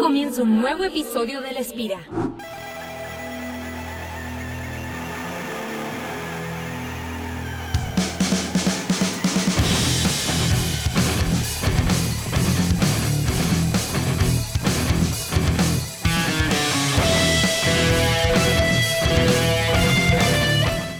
[0.00, 2.00] comienza un nuevo episodio de La Espira.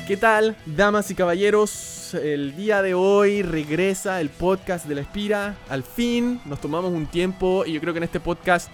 [0.06, 2.14] ¿Qué tal, damas y caballeros?
[2.14, 5.56] El día de hoy regresa el podcast de la Espira.
[5.68, 8.70] Al fin nos tomamos un tiempo y yo creo que en este podcast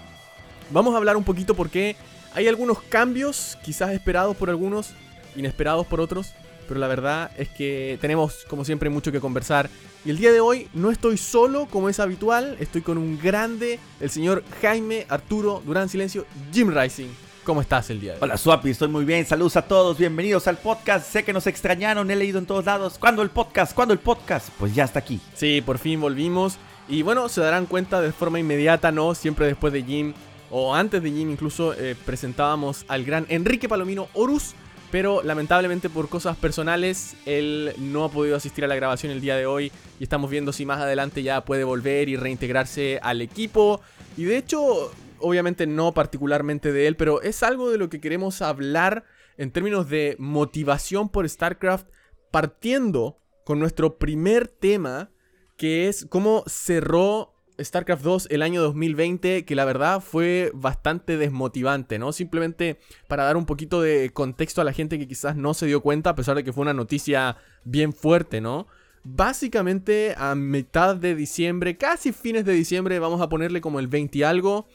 [0.70, 1.96] vamos a hablar un poquito porque
[2.34, 4.90] hay algunos cambios, quizás esperados por algunos,
[5.36, 6.32] inesperados por otros,
[6.68, 9.68] pero la verdad es que tenemos, como siempre, mucho que conversar.
[10.04, 13.78] Y el día de hoy no estoy solo como es habitual, estoy con un grande,
[14.00, 17.08] el señor Jaime Arturo Durán Silencio, Jim Rising.
[17.44, 18.22] ¿Cómo estás el día de hoy?
[18.22, 19.26] Hola Swapi, estoy muy bien.
[19.26, 21.10] Saludos a todos, bienvenidos al podcast.
[21.10, 22.98] Sé que nos extrañaron, he leído en todos lados.
[22.98, 23.74] ¿Cuándo el podcast?
[23.74, 24.50] ¿Cuándo el podcast?
[24.58, 25.20] Pues ya está aquí.
[25.34, 26.58] Sí, por fin volvimos.
[26.88, 29.14] Y bueno, se darán cuenta de forma inmediata, ¿no?
[29.14, 30.12] Siempre después de Jim,
[30.50, 34.54] o antes de Jim incluso, eh, presentábamos al gran Enrique Palomino Horus.
[34.90, 39.36] Pero lamentablemente por cosas personales, él no ha podido asistir a la grabación el día
[39.36, 39.70] de hoy.
[40.00, 43.80] Y estamos viendo si más adelante ya puede volver y reintegrarse al equipo.
[44.16, 48.42] Y de hecho, obviamente no particularmente de él, pero es algo de lo que queremos
[48.42, 49.04] hablar
[49.36, 51.86] en términos de motivación por StarCraft,
[52.30, 55.10] partiendo con nuestro primer tema,
[55.56, 57.29] que es cómo cerró
[57.62, 62.12] StarCraft 2 el año 2020, que la verdad fue bastante desmotivante, ¿no?
[62.12, 65.80] Simplemente para dar un poquito de contexto a la gente que quizás no se dio
[65.80, 68.66] cuenta, a pesar de que fue una noticia bien fuerte, ¿no?
[69.02, 74.18] Básicamente a mitad de diciembre, casi fines de diciembre, vamos a ponerle como el 20
[74.18, 74.66] y algo,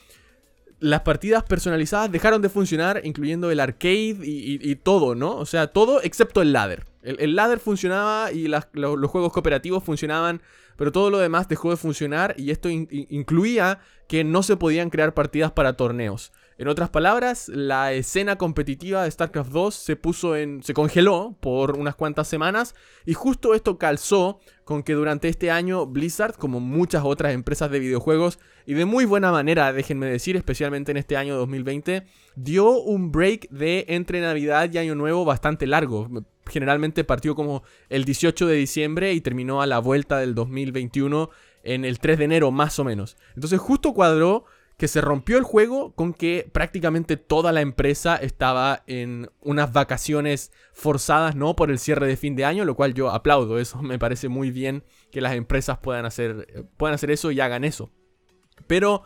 [0.80, 5.36] las partidas personalizadas dejaron de funcionar, incluyendo el arcade y, todo, ¿no?
[5.36, 6.86] O sea, todo excepto el ladder.
[7.02, 8.66] El, ladder funcionaba y los,
[9.10, 10.42] juegos cooperativos funcionaban,
[10.76, 15.14] pero todo lo demás dejó de funcionar y esto incluía que no se podían crear
[15.14, 16.32] partidas para torneos.
[16.58, 20.64] En otras palabras, la escena competitiva de StarCraft 2 se puso en.
[20.64, 22.76] se congeló por unas cuantas semanas.
[23.06, 27.80] Y justo esto calzó con que durante este año Blizzard, como muchas otras empresas de
[27.80, 32.06] videojuegos, y de muy buena manera, déjenme decir, especialmente en este año 2020,
[32.38, 36.10] dio un break de entre Navidad y Año Nuevo bastante largo.
[36.48, 41.30] Generalmente partió como el 18 de diciembre y terminó a la vuelta del 2021
[41.64, 43.18] en el 3 de enero más o menos.
[43.36, 44.46] Entonces justo cuadró
[44.78, 50.52] que se rompió el juego con que prácticamente toda la empresa estaba en unas vacaciones
[50.74, 51.56] forzadas, ¿no?
[51.56, 53.58] Por el cierre de fin de año, lo cual yo aplaudo.
[53.58, 57.64] Eso me parece muy bien que las empresas puedan hacer, puedan hacer eso y hagan
[57.64, 57.90] eso.
[58.68, 59.04] Pero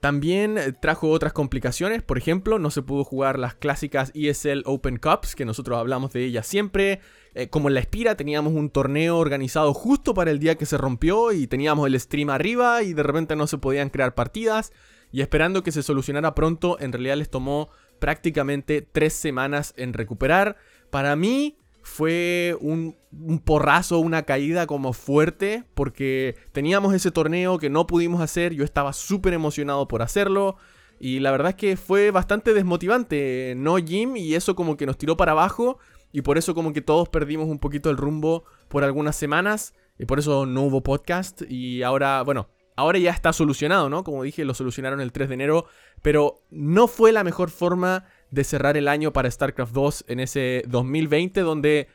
[0.00, 5.34] también trajo otras complicaciones, por ejemplo, no se pudo jugar las clásicas ESL Open Cups,
[5.34, 7.00] que nosotros hablamos de ellas siempre.
[7.34, 10.78] Eh, como en la Espira teníamos un torneo organizado justo para el día que se
[10.78, 14.72] rompió y teníamos el stream arriba y de repente no se podían crear partidas
[15.12, 20.56] y esperando que se solucionara pronto, en realidad les tomó prácticamente tres semanas en recuperar.
[20.90, 22.96] Para mí fue un,
[23.44, 28.92] porrazo, una caída como fuerte, porque teníamos ese torneo que no pudimos hacer, yo estaba
[28.92, 30.56] súper emocionado por hacerlo.
[30.98, 34.16] Y la verdad es que fue bastante desmotivante, ¿no, Jim?
[34.16, 35.78] Y eso como que nos tiró para abajo.
[36.10, 39.74] Y por eso como que todos perdimos un poquito el rumbo por algunas semanas.
[39.98, 41.42] Y por eso no hubo podcast.
[41.48, 44.04] Y ahora, bueno, ahora ya está solucionado, ¿no?
[44.04, 45.66] Como dije, lo solucionaron el 3 de enero,
[46.02, 50.62] pero no fue la mejor forma de cerrar el año para StarCraft 2 en ese
[50.68, 51.88] 2020 donde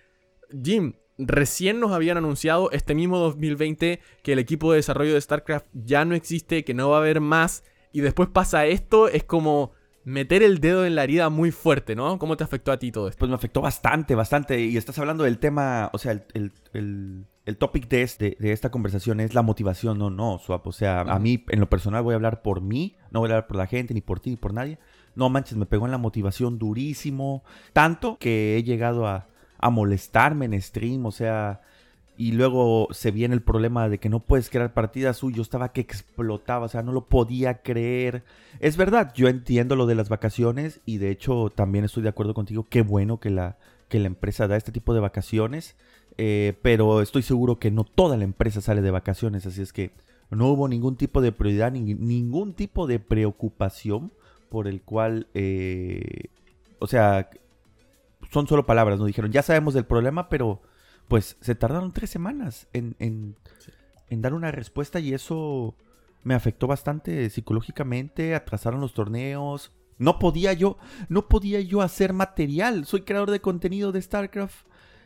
[0.64, 5.68] Jim recién nos habían anunciado este mismo 2020 que el equipo de desarrollo de StarCraft
[5.74, 9.74] ya no existe, que no va a haber más y después pasa esto, es como
[10.04, 12.18] meter el dedo en la herida muy fuerte, ¿no?
[12.18, 13.20] ¿Cómo te afectó a ti todo esto?
[13.20, 14.60] Pues me afectó bastante, bastante.
[14.60, 17.26] Y estás hablando del tema, o sea, el, el
[17.58, 20.68] topic de, este, de esta conversación es la motivación, no, no, Swap.
[20.68, 23.34] O sea, a mí, en lo personal, voy a hablar por mí, no voy a
[23.34, 24.78] hablar por la gente, ni por ti, ni por nadie.
[25.16, 27.44] No manches, me pegó en la motivación durísimo.
[27.74, 31.62] Tanto que he llegado a, a molestarme en stream, o sea.
[32.18, 35.42] Y luego se viene el problema de que no puedes crear partidas suyo.
[35.42, 38.24] Estaba que explotaba, o sea, no lo podía creer.
[38.60, 42.36] Es verdad, yo entiendo lo de las vacaciones y de hecho también estoy de acuerdo
[42.36, 42.68] contigo.
[42.70, 43.58] Qué bueno que la,
[43.92, 45.76] que la empresa da este tipo de vacaciones.
[46.18, 49.92] Eh, pero estoy seguro que no toda la empresa sale de vacaciones, así es que
[50.30, 54.12] no hubo ningún tipo de prioridad, ningún tipo de preocupación
[54.50, 56.30] por el cual, eh,
[56.80, 57.30] o sea,
[58.32, 60.62] son solo palabras, nos dijeron, ya sabemos del problema, pero
[61.08, 63.36] pues se tardaron tres semanas en, en,
[64.10, 65.76] en dar una respuesta y eso
[66.24, 69.72] me afectó bastante psicológicamente, atrasaron los torneos,
[70.02, 70.78] no podía yo,
[71.10, 74.66] no podía yo hacer material, soy creador de contenido de StarCraft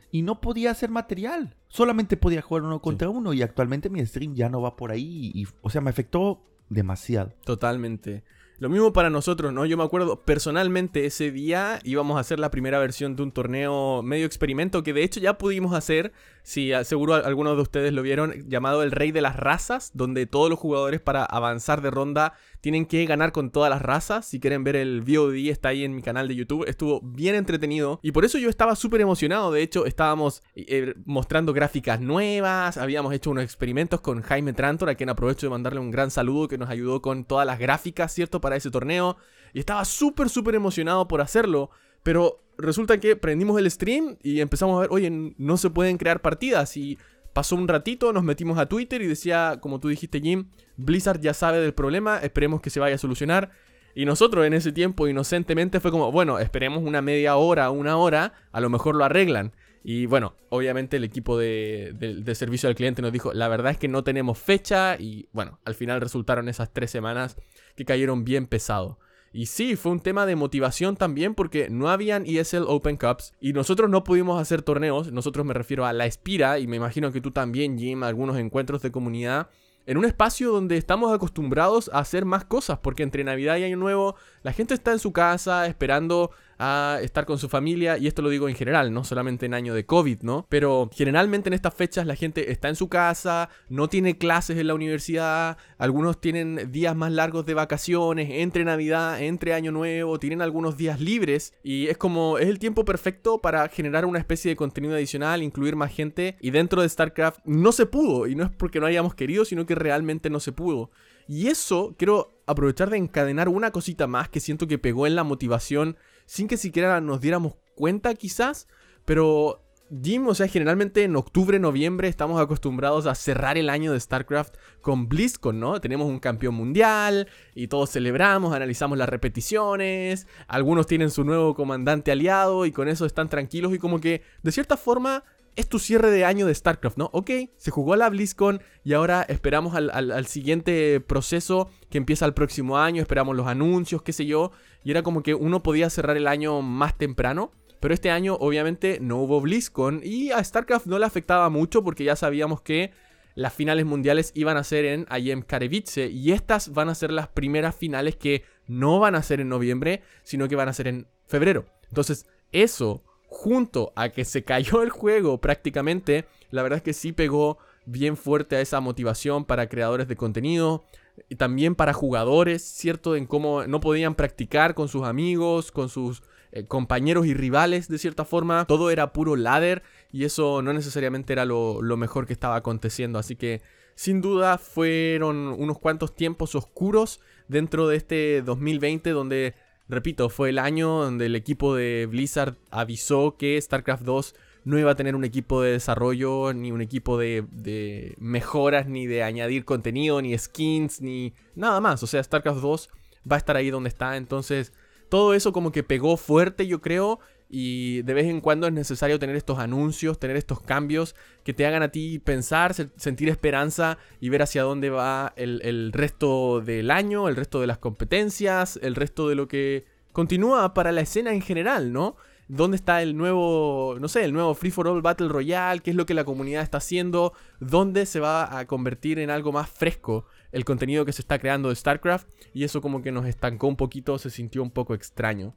[0.10, 1.58] y no podía hacer material.
[1.68, 5.32] Solamente podía jugar uno contra uno y actualmente mi stream ya no va por ahí.
[5.34, 7.34] Y, o sea, me afectó demasiado.
[7.44, 8.24] Totalmente.
[8.58, 9.66] Lo mismo para nosotros, ¿no?
[9.66, 14.02] Yo me acuerdo personalmente ese día íbamos a hacer la primera versión de un torneo
[14.02, 16.14] medio experimento que de hecho ya pudimos hacer,
[16.46, 20.50] si seguro algunos de ustedes lo vieron, llamado el Rey de las Razas, donde todos
[20.50, 24.28] los jugadores para avanzar de ronda tienen que ganar con todas las razas.
[24.28, 28.00] Si quieren ver el VOD está ahí en mi canal de YouTube, estuvo bien entretenido
[28.04, 33.14] y por eso yo estaba súper emocionado, de hecho estábamos eh, mostrando gráficas nuevas, habíamos
[33.14, 36.60] hecho unos experimentos con Jaime Trantor, a quien aprovecho de mandarle un gran saludo que
[36.60, 38.40] nos ayudó con todas las gráficas, ¿cierto?
[38.40, 39.18] para ese torneo.
[39.54, 41.72] Y estaba súper, súper emocionado por hacerlo.
[42.06, 46.22] Pero resulta que prendimos el stream y empezamos a ver, oye, no se pueden crear
[46.22, 46.78] partidas.
[46.78, 47.00] Y
[47.34, 51.34] pasó un ratito, nos metimos a Twitter y decía, como tú dijiste, Jim, Blizzard ya
[51.34, 53.50] sabe del problema, esperemos que se vaya a solucionar.
[53.96, 58.34] Y nosotros en ese tiempo, inocentemente, fue como, bueno, esperemos una media hora, una hora,
[58.52, 59.54] a lo mejor lo arreglan.
[59.84, 63.88] Y bueno, obviamente el equipo de, servicio al cliente nos dijo, la verdad es que
[63.88, 67.36] no tenemos fecha y bueno, al final resultaron esas tres semanas
[67.76, 69.00] que cayeron bien pesado.
[69.36, 73.52] Y sí, fue un tema de motivación también porque no habían ESL Open Cups y
[73.52, 77.20] nosotros no pudimos hacer torneos, nosotros me refiero a la Espira y me imagino que
[77.20, 79.50] tú también, Jim, algunos encuentros de comunidad
[79.86, 83.76] en un espacio donde estamos acostumbrados a hacer más cosas, porque entre Navidad y Año
[83.76, 88.22] Nuevo la gente está en su casa esperando a estar con su familia, y esto
[88.22, 90.46] lo digo en general, no solamente en año de COVID, ¿no?
[90.50, 94.68] Pero generalmente en estas fechas la gente está en su casa, no tiene clases en
[94.68, 100.42] la universidad, algunos tienen días más largos de vacaciones, entre Navidad, entre Año Nuevo, tienen
[100.42, 104.56] algunos días libres, y es como, es el tiempo perfecto para generar una especie de
[104.56, 108.50] contenido adicional, incluir más gente, y dentro de StarCraft no se pudo, y no es
[108.50, 110.92] porque no hayamos querido, sino que realmente no se pudo.
[111.28, 115.24] Y eso quiero aprovechar de encadenar una cosita más que siento que pegó en la
[115.24, 118.68] motivación sin que siquiera nos diéramos cuenta quizás,
[119.06, 119.62] pero
[120.04, 124.56] Jim, o sea, generalmente en octubre, noviembre estamos acostumbrados a cerrar el año de StarCraft
[124.82, 125.80] con BlizzCon, ¿no?
[125.80, 132.12] Tenemos un campeón mundial y todos celebramos, analizamos las repeticiones, algunos tienen su nuevo comandante
[132.12, 135.24] aliado y con eso están tranquilos y como que de cierta forma
[135.56, 137.10] es tu cierre de año de StarCraft, ¿no?
[137.14, 142.78] Ok, se jugó la BlizzCon y ahora esperamos al, siguiente proceso que empieza el próximo
[142.78, 144.52] año, esperamos los anuncios, qué sé yo,
[144.84, 147.52] y era como que uno podía cerrar el año más temprano.
[147.80, 152.04] Pero este año obviamente no hubo BlizzCon y a StarCraft no le afectaba mucho porque
[152.04, 152.92] ya sabíamos que
[153.36, 157.28] las finales mundiales iban a ser en IEM Katowice y estas van a ser las
[157.28, 161.08] primeras finales que no van a ser en noviembre, sino que van a ser en
[161.28, 161.66] febrero.
[161.90, 167.12] Entonces, eso junto a que se cayó el juego prácticamente, la verdad es que sí
[167.12, 170.86] pegó bien fuerte a esa motivación para creadores de contenido
[171.30, 173.16] y también para jugadores, ¿cierto?
[173.16, 177.98] En cómo no podían practicar con sus amigos, con sus eh, compañeros y rivales de
[177.98, 178.66] cierta forma.
[178.66, 183.20] Todo era puro ladder y eso no necesariamente era lo, lo mejor que estaba aconteciendo.
[183.20, 183.62] Así que
[183.96, 189.56] sin duda fueron unos cuantos tiempos oscuros dentro de este 2020 donde
[189.88, 194.92] Repito, fue el año donde el equipo de Blizzard avisó que StarCraft 2 no iba
[194.92, 200.22] a tener un equipo de desarrollo, ni un equipo de, mejoras, ni de añadir contenido,
[200.22, 202.02] ni skins, ni nada más.
[202.02, 202.90] O sea, StarCraft 2
[203.32, 204.18] va a estar ahí donde está.
[204.18, 204.74] Entonces,
[205.10, 207.20] todo eso como que pegó fuerte, yo creo.
[207.50, 211.66] Y de vez en cuando es necesario tener estos anuncios, tener estos cambios que te
[211.66, 217.30] hagan a ti pensar, sentir esperanza y ver hacia dónde va el, resto del año,
[217.30, 221.42] el resto de las competencias, el resto de lo que continúa para la escena en
[221.42, 222.16] general, ¿no?
[222.48, 225.82] ¿Dónde está el nuevo, no sé, el nuevo Free for All Battle Royale?
[225.82, 227.34] ¿Qué es lo que la comunidad está haciendo?
[227.60, 231.70] ¿Dónde se va a convertir en algo más fresco el contenido que se está creando
[231.70, 232.28] de StarCraft?
[232.54, 235.56] Y eso como que nos estancó un poquito, se sintió un poco extraño.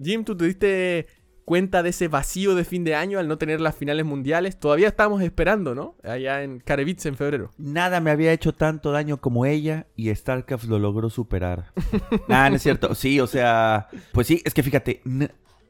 [0.00, 1.06] Jim, tú te diste
[1.48, 4.60] cuenta de ese vacío de fin de año al no tener las finales mundiales.
[4.60, 5.96] Todavía estamos esperando, ¿no?
[6.04, 7.52] Allá en Karevitz en febrero.
[7.56, 11.72] Nada me había hecho tanto daño como ella y StarCraft lo logró superar.
[12.28, 12.94] ah, no es cierto.
[12.94, 15.00] Sí, o sea, pues sí, es que fíjate,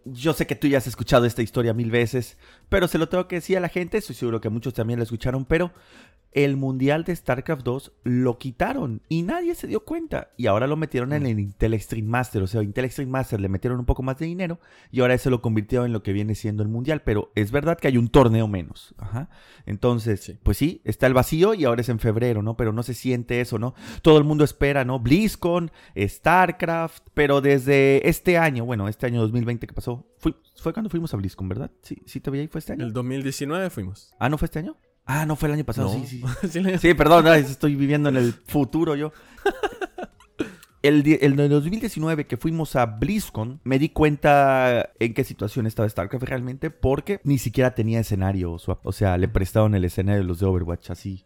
[0.04, 3.28] yo sé que tú ya has escuchado esta historia mil veces, pero se lo tengo
[3.28, 5.70] que decir a la gente, estoy seguro que muchos también la escucharon, pero
[6.32, 10.30] el mundial de StarCraft 2 lo quitaron y nadie se dio cuenta.
[10.36, 11.26] Y ahora lo metieron en mm.
[11.26, 12.42] el Intel Extreme Master.
[12.42, 15.30] O sea, Intel Extreme Master le metieron un poco más de dinero y ahora eso
[15.30, 17.02] lo convirtió en lo que viene siendo el mundial.
[17.02, 18.94] Pero es verdad que hay un torneo menos.
[18.98, 19.30] Ajá.
[19.66, 22.56] Entonces, pues sí, está el vacío y ahora es en febrero, ¿no?
[22.56, 23.74] Pero no se siente eso, ¿no?
[24.02, 25.00] Todo el mundo espera, ¿no?
[25.00, 27.08] BlizzCon, StarCraft.
[27.14, 31.16] Pero desde este año, bueno, este año 2020 que pasó, fue, fue cuando fuimos a
[31.16, 31.70] BlizzCon, ¿verdad?
[31.82, 32.84] Sí, sí te veía y fue este año.
[32.84, 34.14] El 2019 fuimos.
[34.18, 34.76] Ah, ¿no fue este año?
[35.10, 36.22] Ah, no fue el año pasado, sí, sí.
[36.78, 39.12] sí, perdón, estoy viviendo en el futuro yo.
[40.80, 46.22] El, el, 2019 que fuimos a BlizzCon, me di cuenta en qué situación estaba StarCraft
[46.22, 48.52] realmente, porque ni siquiera tenía escenario.
[48.52, 51.24] O sea, le prestaron el escenario de los de Overwatch así.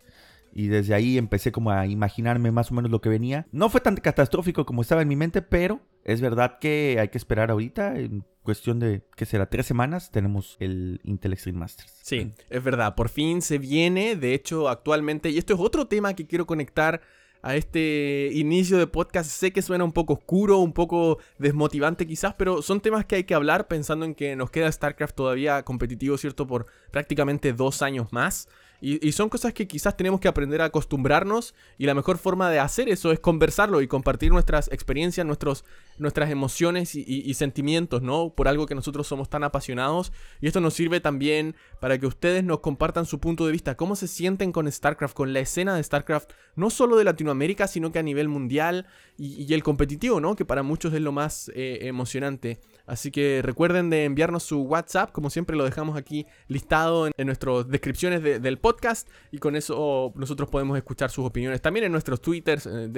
[0.54, 3.46] Y desde ahí empecé como a imaginarme más o menos lo que venía.
[3.52, 7.18] No fue tan catastrófico como estaba en mi mente, pero es verdad que hay que
[7.18, 7.98] esperar ahorita.
[7.98, 9.46] En cuestión de, ¿qué será?
[9.46, 11.92] Tres semanas tenemos el Intel Extreme Masters.
[12.02, 12.94] Sí, es verdad.
[12.94, 14.16] Por fin se viene.
[14.16, 17.00] De hecho, actualmente, y esto es otro tema que quiero conectar
[17.42, 19.30] a este inicio de podcast.
[19.30, 23.24] Sé que suena un poco oscuro, un poco desmotivante quizás, pero son temas que hay
[23.24, 26.46] que hablar pensando en que nos queda StarCraft todavía competitivo, ¿cierto?
[26.46, 28.48] Por prácticamente dos años más.
[28.84, 32.58] Y, son cosas que quizás tenemos que aprender a acostumbrarnos y la mejor forma de
[32.58, 35.64] hacer eso es conversarlo y compartir nuestras experiencias, nuestros,
[36.02, 38.34] nuestras emociones y, sentimientos, ¿no?
[38.34, 40.12] Por algo que nosotros somos tan apasionados.
[40.40, 43.96] Y esto nos sirve también para que ustedes nos compartan su punto de vista, cómo
[43.96, 47.98] se sienten con StarCraft, con la escena de StarCraft, no solo de Latinoamérica, sino que
[47.98, 50.36] a nivel mundial y, el competitivo, ¿no?
[50.36, 52.60] Que para muchos es lo más eh, emocionante.
[52.86, 57.68] Así que recuerden de enviarnos su WhatsApp, como siempre lo dejamos aquí listado en, nuestras
[57.68, 62.66] descripciones del podcast y con eso nosotros podemos escuchar sus opiniones también en nuestros twitters,
[62.66, 62.90] eh,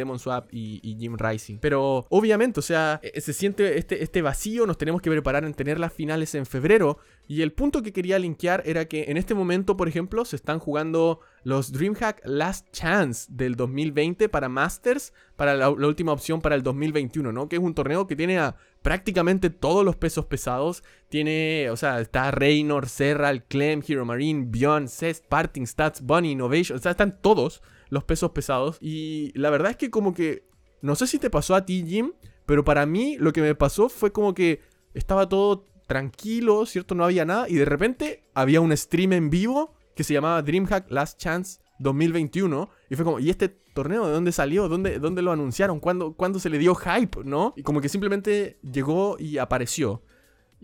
[0.50, 1.58] y Jim Rising.
[1.58, 5.54] Pero obviamente, o sea, eh, se siente este, este vacío, nos tenemos que preparar en
[5.54, 9.34] tener las finales en febrero y el punto que quería linkear era que en este
[9.34, 15.54] momento, por ejemplo, se están jugando los DreamHack Last Chance del 2020 para Masters, para
[15.54, 17.48] la, última opción para el 2021, ¿no?
[17.48, 20.84] Que es un torneo que tiene a prácticamente todos los pesos pesados.
[21.08, 26.78] Tiene, o sea, está Reynor, Serral, Clem, Hero Marine, Beyond, Cest, Parting, Stats, Bunny, Innovation.
[26.78, 28.76] O sea, están todos los pesos pesados.
[28.82, 30.44] Y la verdad es que como que,
[30.82, 32.12] no sé si te pasó a ti, Jim,
[32.46, 34.60] pero para mí lo que me pasó fue como que
[34.94, 36.94] estaba todo tranquilo, ¿cierto?
[36.94, 37.48] No había nada.
[37.48, 42.68] Y de repente había un stream en vivo que se llamaba DreamHack Last Chance 2021.
[42.90, 44.68] Y fue como, ¿y este torneo de dónde salió?
[44.68, 45.80] ¿Dónde, dónde lo anunciaron?
[45.80, 47.24] ¿Cuándo, ¿Cuándo se le dio hype?
[47.24, 47.54] ¿No?
[47.56, 50.02] Y como que simplemente llegó y apareció.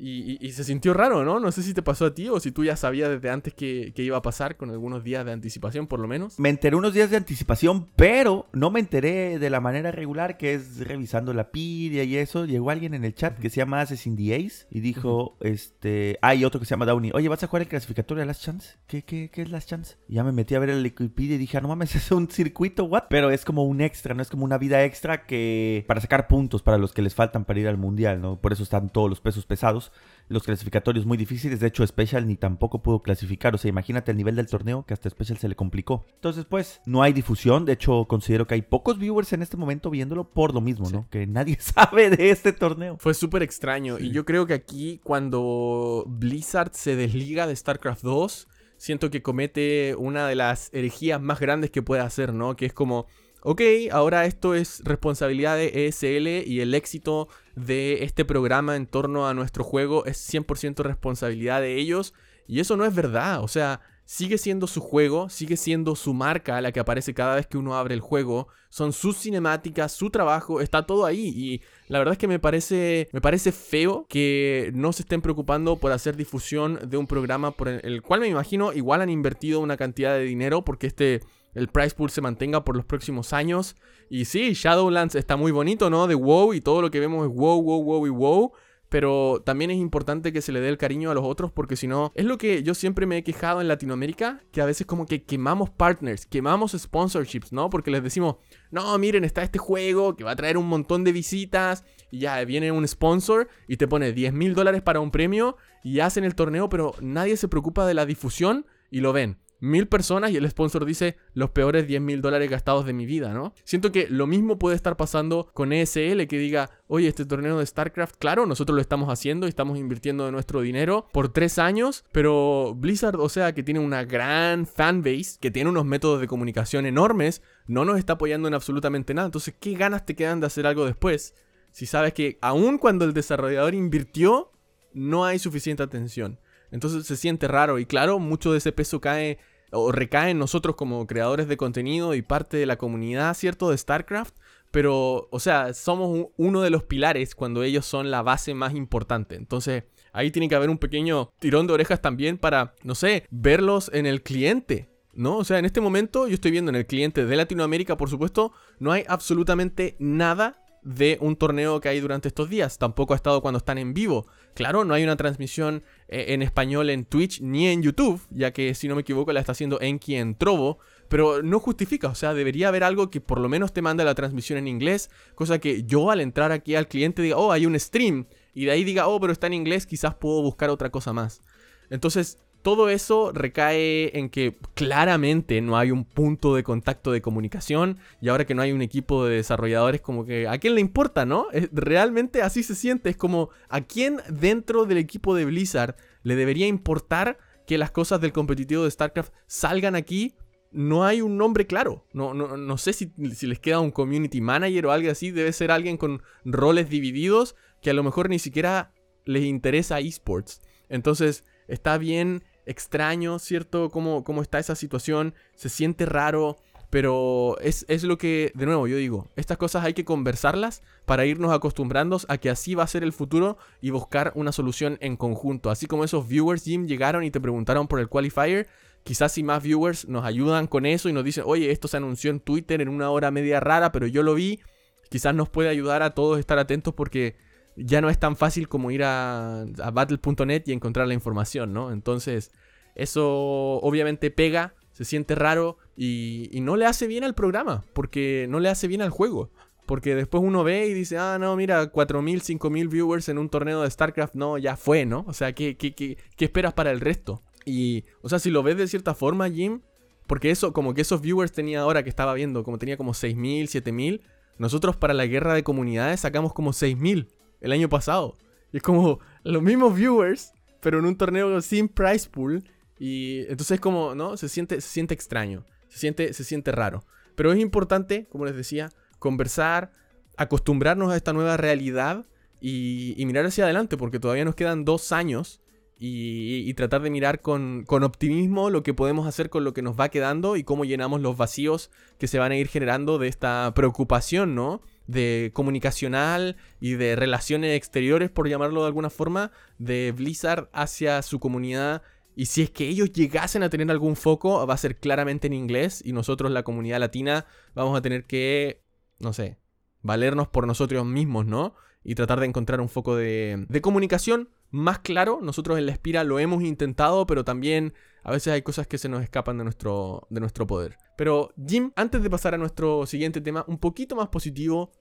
[0.03, 1.41] Y, se sintió raro, ¿no?
[1.41, 3.93] No sé si te pasó a ti o si tú ya sabías desde antes que,
[3.97, 6.39] iba a pasar con algunos días de anticipación, por lo menos.
[6.39, 10.55] Me enteré unos días de anticipación, pero no me enteré de la manera regular que
[10.55, 12.47] es revisando la pidia y eso.
[12.47, 16.19] Llegó alguien en el chat que se llama Assassin the Ace y dijo, este...
[16.23, 17.11] Ah, y otro que se llama Downey.
[17.13, 18.79] Oye, ¿vas a jugar el clasificatorio de Last Chance?
[18.87, 19.97] ¿Qué, qué, qué es Last Chance?
[20.09, 22.29] Y ya me metí a ver el Wikipedia y dije, ah, no mames, es un
[22.31, 23.05] circuito, ¿what?
[23.11, 24.23] Pero es como un extra, ¿no?
[24.23, 25.85] Es como una vida extra que...
[25.87, 28.41] Para sacar puntos para los que les faltan para ir al Mundial, ¿no?
[28.41, 29.90] Por eso están todos los pesos pesados
[30.31, 31.61] los clasificatorios muy difíciles.
[31.61, 33.55] De hecho, Special ni tampoco pudo clasificar.
[33.55, 36.07] O sea, imagínate el nivel del torneo que hasta Special se le complicó.
[36.15, 37.65] Entonces, pues, no hay difusión.
[37.65, 41.09] De hecho, considero que hay pocos viewers en este momento viéndolo por lo mismo, ¿no?
[41.11, 42.97] Que nadie sabe de este torneo.
[42.99, 43.99] Fue súper extraño.
[43.99, 49.97] Y yo creo que aquí, cuando Blizzard se desliga de StarCraft 2, siento que comete
[49.97, 52.55] una de las herejías más grandes que puede hacer, ¿no?
[52.55, 53.07] Que es como
[53.43, 59.29] ok, ahora esto es responsabilidad de ESL y el éxito de este programa en torno
[59.29, 62.15] a nuestro juego es 100% responsabilidad de ellos.
[62.47, 63.81] Y eso no es verdad, o sea,
[64.11, 67.77] sigue siendo su juego, sigue siendo su marca la que aparece cada vez que uno
[67.77, 72.19] abre el juego, son sus cinemáticas, su trabajo, está todo ahí y la verdad es
[72.19, 76.97] que me parece me parece feo que no se estén preocupando por hacer difusión de
[76.97, 80.89] un programa por el cual me imagino igual han invertido una cantidad de dinero porque
[80.89, 81.21] este
[81.55, 83.77] el price pool se mantenga por los próximos años.
[84.09, 86.07] Y sí, Shadowlands está muy bonito, ¿no?
[86.07, 88.53] De WoW y todo lo que vemos es WoW, WoW, WoW y WoW.
[88.89, 91.87] Pero también es importante que se le dé el cariño a los otros porque si
[91.87, 95.07] no, es lo que yo siempre me he quejado en Latinoamérica, que a veces como
[95.07, 97.71] que quemamos partners, quemamos sponsorships, ¿no?
[97.71, 98.37] Porque les decimos,
[98.73, 102.45] no, miren, está este juego que va a traer un montón de visitas y ya
[102.45, 106.35] viene un sponsor y te pone 10 mil dólares para un premio y hacen el
[106.35, 110.49] torneo, pero nadie se preocupa de la difusión y lo ven mil personas y el
[110.51, 113.55] sponsor dice los peores 10 mil dólares gastados de mi vida, ¿no?
[113.65, 117.67] Siento que lo mismo puede estar pasando con ESL que diga, oye, este torneo de
[117.67, 122.05] StarCraft, claro, nosotros lo estamos haciendo y estamos invirtiendo de nuestro dinero por tres años,
[122.13, 126.87] pero Blizzard, o sea, que tiene una gran fanbase, que tiene unos métodos de comunicación
[126.87, 129.27] enormes, no nos está apoyando en absolutamente nada.
[129.27, 131.35] Entonces, ¿qué ganas te quedan de hacer algo después?
[131.71, 134.51] Si sabes que aun cuando el desarrollador invirtió,
[134.93, 136.41] no hay suficiente atención.
[136.71, 139.39] Entonces se siente raro y claro, mucho de ese peso cae
[139.73, 143.71] o recae en nosotros como creadores de contenido y parte de la comunidad, ¿cierto?
[143.71, 144.35] De StarCraft.
[144.71, 149.35] Pero, o sea, somos uno de los pilares cuando ellos son la base más importante.
[149.35, 153.91] Entonces, ahí tiene que haber un pequeño tirón de orejas también para, no sé, verlos
[153.93, 154.89] en el cliente.
[155.13, 155.39] ¿No?
[155.39, 158.53] O sea, en este momento yo estoy viendo en el cliente de Latinoamérica, por supuesto,
[158.79, 162.79] no hay absolutamente nada de un torneo que hay durante estos días.
[162.79, 164.27] Tampoco ha estado cuando están en vivo.
[164.55, 168.75] Claro, no hay una transmisión eh, en español en Twitch ni en YouTube, ya que
[168.75, 170.79] si no me equivoco la está haciendo Enki en Trovo.
[171.09, 174.15] Pero no justifica, o sea, debería haber algo que por lo menos te mande la
[174.15, 175.11] transmisión en inglés.
[175.35, 178.27] Cosa que yo al entrar aquí al cliente diga, oh, hay un stream.
[178.55, 181.43] Y de ahí diga, oh, pero está en inglés, quizás puedo buscar otra cosa más.
[181.91, 187.99] Entonces, todo eso recae en que claramente no hay un punto de contacto de comunicación
[188.21, 191.25] y ahora que no hay un equipo de desarrolladores como que a quién le importa,
[191.25, 191.47] ¿no?
[191.73, 196.67] realmente así se siente, es como a quién dentro del equipo de Blizzard le debería
[196.67, 200.35] importar que las cosas del competitivo de StarCraft salgan aquí.
[200.73, 202.05] No hay un nombre claro.
[202.13, 205.31] No, no, no sé si, si les queda un community manager o algo así.
[205.31, 208.93] Debe ser alguien con roles divididos que a lo mejor ni siquiera
[209.25, 210.61] les interesa esports.
[210.89, 213.91] Entonces, está bien extraño, ¿cierto?
[213.91, 216.57] Cómo, cómo está esa situación, se siente raro,
[216.89, 221.27] pero es, es, lo que, de nuevo, yo digo, estas cosas hay que conversarlas para
[221.27, 225.17] irnos acostumbrando a que así va a ser el futuro y buscar una solución en
[225.17, 225.71] conjunto.
[225.71, 228.69] Así como esos viewers, Jim, llegaron y te preguntaron por el qualifier,
[229.05, 232.31] quizás si más viewers nos ayudan con eso y nos dicen, oye, esto se anunció
[232.31, 234.61] en Twitter en una hora media rara, pero yo lo vi,
[235.09, 237.37] quizás nos puede ayudar a todos estar atentos porque
[237.77, 241.93] ya no es tan fácil como ir a, battle.net y encontrar la información, ¿no?
[241.93, 242.53] Entonces,
[242.95, 248.61] eso obviamente pega, se siente raro y, no le hace bien al programa, porque no
[248.61, 249.51] le hace bien al juego.
[249.87, 253.83] Porque después uno ve y dice, ah, no, mira, 4.000, 5.000 viewers en un torneo
[253.83, 255.25] de StarCraft, no, ya fue, ¿no?
[255.27, 257.43] O sea, ¿qué, qué, qué, qué esperas para el resto?
[257.65, 259.81] Y, o sea, si lo ves de cierta forma, Jim,
[260.29, 263.65] porque eso, como que esos viewers tenía ahora que estaba viendo, como tenía como 6.000,
[263.65, 264.21] 7.000,
[264.59, 267.27] nosotros para la guerra de comunidades sacamos como 6.000
[267.61, 268.37] el año pasado.
[268.73, 272.65] Y es como los mismos viewers, pero en un torneo sin price pool.
[272.99, 274.37] Y entonces es como, ¿no?
[274.37, 277.05] Se siente, se siente extraño, se siente, se siente raro.
[277.35, 279.93] Pero es importante, como les decía, conversar,
[280.37, 282.27] acostumbrarnos a esta nueva realidad
[282.61, 285.61] y, mirar hacia adelante, porque todavía nos quedan dos años
[285.99, 289.99] y, tratar de mirar con, con, optimismo lo que podemos hacer con lo que nos
[289.99, 293.73] va quedando y cómo llenamos los vacíos que se van a ir generando de esta
[293.75, 294.83] preocupación, ¿no?
[295.11, 301.41] De comunicacional y de relaciones exteriores, por llamarlo de alguna forma, de Blizzard hacia su
[301.41, 302.03] comunidad.
[302.37, 305.53] Y si es que ellos llegasen a tener algún foco, va a ser claramente en
[305.53, 308.85] inglés y nosotros, la comunidad latina, vamos a tener que,
[309.19, 309.59] no sé,
[310.03, 311.75] valernos por nosotros mismos, ¿no?
[312.03, 315.41] Y tratar de encontrar un foco de, de comunicación más claro.
[315.43, 319.09] Nosotros en la Espira lo hemos intentado, pero también a veces hay cosas que se
[319.09, 320.97] nos escapan de nuestro, de nuestro poder.
[321.17, 324.93] Pero Jim, antes de pasar a nuestro siguiente tema, un poquito más positivo,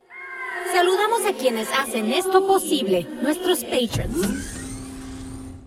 [0.74, 4.60] Saludamos a quienes hacen esto posible, nuestros patrons.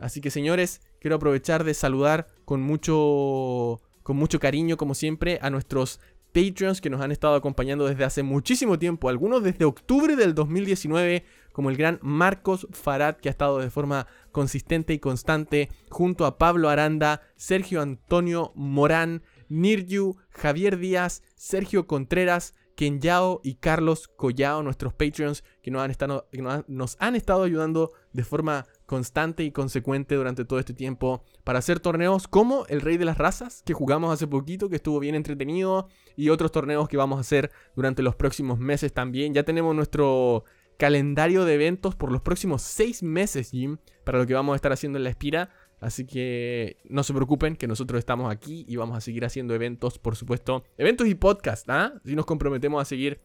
[0.00, 5.50] Así que señores, quiero aprovechar de saludar con mucho, con mucho cariño, como siempre, a
[5.50, 6.00] nuestros
[6.33, 11.24] Patreons que nos han estado acompañando desde hace muchísimo tiempo, algunos desde octubre del 2019,
[11.52, 16.38] como el gran Marcos Farad, que ha estado de forma consistente y constante junto a
[16.38, 24.64] Pablo Aranda, Sergio Antonio Morán, Niryu, Javier Díaz, Sergio Contreras, Ken Yao y Carlos Collao,
[24.64, 26.29] nuestros Patreons, que nos han, estado,
[26.66, 31.79] nos han estado ayudando de forma constante y consecuente durante todo este tiempo para hacer
[31.79, 35.87] torneos como el Rey de las Razas, que jugamos hace poquito, que estuvo bien entretenido,
[36.16, 39.33] y otros torneos que vamos a hacer durante los próximos meses también.
[39.33, 40.42] Ya tenemos nuestro
[40.77, 44.73] calendario de eventos por los próximos seis meses, Jim, para lo que vamos a estar
[44.73, 45.51] haciendo en la Espira.
[45.83, 49.99] Así que no se preocupen que nosotros estamos aquí y vamos a seguir haciendo eventos,
[49.99, 50.62] por supuesto.
[50.79, 52.01] Eventos y podcast, ¿ah?
[52.05, 53.21] Si nos comprometemos a seguir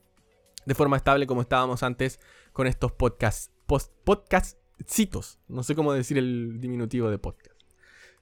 [0.65, 2.19] de forma estable como estábamos antes
[2.53, 3.51] con estos podcasts.
[3.67, 5.37] Post podcastcitos.
[5.47, 7.61] No sé cómo decir el diminutivo de podcast.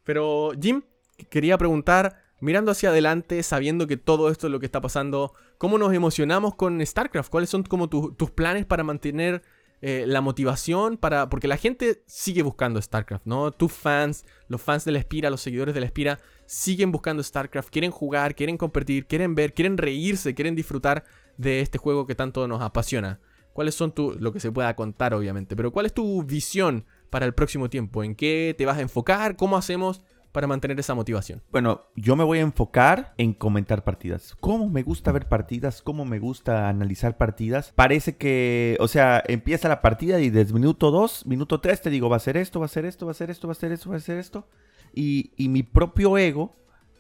[0.04, 0.82] Pero Jim,
[1.30, 5.78] quería preguntar, mirando hacia adelante, sabiendo que todo esto es lo que está pasando, ¿cómo
[5.78, 7.30] nos emocionamos con StarCraft?
[7.30, 9.44] ¿Cuáles son como tus planes para mantener
[9.82, 11.30] eh, la motivación para.
[11.30, 13.52] Porque la gente sigue buscando StarCraft, ¿no?
[13.52, 17.70] Tus fans, los fans de la Espira, los seguidores de la Espira, siguen buscando StarCraft,
[17.70, 21.04] quieren jugar, quieren competir, quieren ver, quieren reírse, quieren disfrutar
[21.38, 23.20] de este juego que tanto nos apasiona.
[23.54, 24.12] ¿Cuáles son tu.
[24.20, 28.04] lo que se pueda contar, obviamente, pero cuál es tu visión para el próximo tiempo?
[28.04, 29.38] ¿En qué te vas a enfocar?
[29.38, 30.02] ¿Cómo hacemos
[30.36, 31.42] para mantener esa motivación?
[31.50, 34.36] Bueno, yo me voy a enfocar en comentar partidas.
[34.42, 35.82] ¿Cómo me gusta ver partidas?
[35.82, 37.72] ¿Cómo me gusta analizar partidas?
[37.74, 42.10] Parece que, o sea, empieza la partida y desde minuto 2, minuto 3 te digo,
[42.10, 43.72] va a ser esto, va a ser esto, va a ser esto, va a ser
[43.72, 44.46] esto, va a ser esto.
[44.94, 46.54] Y, mi propio ego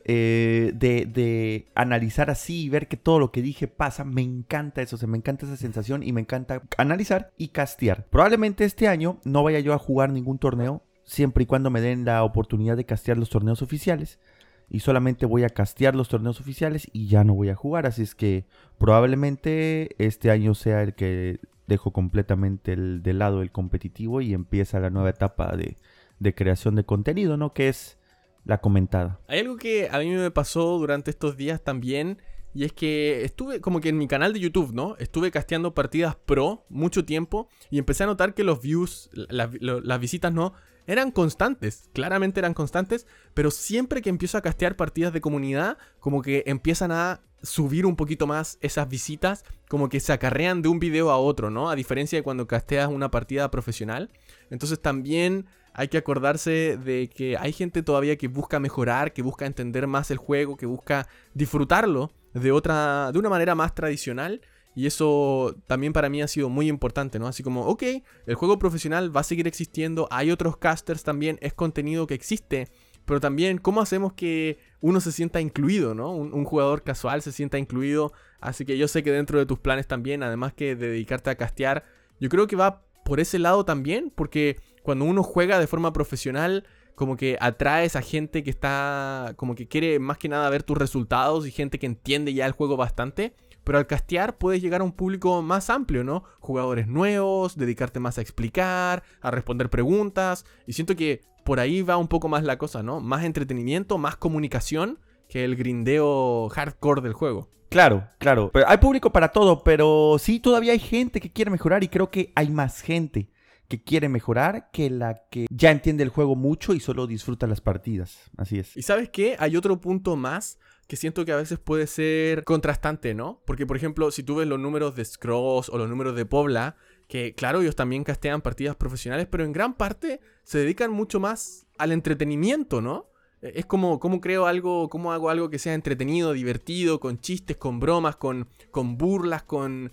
[0.06, 4.82] eh, de, de, analizar así y ver que todo lo que dije pasa, me encanta
[4.82, 8.06] eso, o sea, me encanta esa sensación y me encanta analizar y castear.
[8.06, 12.04] Probablemente este año no vaya yo a jugar ningún torneo, siempre y cuando me den
[12.06, 14.20] la oportunidad de castear los torneos oficiales.
[14.68, 17.86] Y solamente voy a castear los torneos oficiales y ya no voy a jugar.
[17.86, 18.46] Así es que
[18.80, 24.90] probablemente este año sea el que dejo completamente de lado el competitivo y empieza la
[24.90, 25.78] nueva etapa de,
[26.20, 27.54] de creación de contenido, ¿no?
[27.54, 27.98] Que es
[28.44, 29.20] la comentada.
[29.28, 32.22] Hay algo que a mí me pasó durante estos días también.
[32.56, 34.96] Y es que estuve como que en mi canal de YouTube, ¿no?
[34.98, 40.34] Estuve casteando partidas pro mucho tiempo y empecé a notar que los views, las visitas,
[40.34, 40.54] ¿no?
[40.88, 46.22] eran constantes, claramente eran constantes, pero siempre que empiezo a castear partidas de comunidad, como
[46.22, 50.80] que empiezan a subir un poquito más esas visitas, como que se acarrean de un
[50.80, 51.70] video a otro, ¿no?
[51.70, 54.12] A diferencia de cuando casteas una partida profesional.
[54.50, 59.46] Entonces también hay que acordarse de que hay gente todavía que busca mejorar, que busca
[59.46, 64.42] entender más el juego, que busca disfrutarlo de otra de una manera más tradicional
[64.76, 67.28] y eso también para mí ha sido muy importante, ¿no?
[67.28, 67.84] Así como, ok,
[68.26, 72.68] el juego profesional va a seguir existiendo, hay otros casters también, es contenido que existe,
[73.06, 76.12] pero también cómo hacemos que uno se sienta incluido, ¿no?
[76.12, 78.12] Un, jugador casual se sienta incluido.
[78.42, 81.36] Así que yo sé que dentro de tus planes también, además que de dedicarte a
[81.36, 81.84] castear,
[82.20, 86.66] yo creo que va por ese lado también, porque cuando uno juega de forma profesional,
[86.96, 90.78] como que atraes a gente que está, como que quiere más que nada ver tus
[90.78, 93.36] resultados y gente que entiende ya el juego bastante.
[93.64, 96.24] Pero al castear puedes llegar a un público más amplio, ¿no?
[96.40, 100.46] Jugadores nuevos, dedicarte más a explicar, a responder preguntas.
[100.68, 103.02] Y siento que por ahí va un poco más la cosa, ¿no?
[103.02, 107.50] Más entretenimiento, más comunicación que el grindeo hardcore del juego.
[107.70, 108.52] Claro, claro.
[108.54, 112.10] Pero hay público para todo, pero sí, todavía hay gente que quiere mejorar y creo
[112.10, 113.30] que hay más gente
[113.68, 117.62] que quiere mejorar que la que ya entiende el juego mucho y solo disfruta las
[117.62, 118.20] partidas.
[118.38, 118.76] Así es.
[118.78, 119.36] Y sabes qué?
[119.40, 123.42] Hay otro punto más que siento que a veces puede ser contrastante, ¿no?
[123.46, 126.76] Porque, por ejemplo, si tú ves los números de Scrolls o los números de Pobla,
[127.08, 131.66] que claro, ellos también castean partidas profesionales, pero en gran parte se dedican mucho más
[131.78, 133.10] al entretenimiento, ¿no?
[133.42, 137.58] E, es como, cómo creo algo, cómo hago algo que sea entretenido, divertido, con chistes,
[137.58, 139.92] con bromas, con, con burlas, con,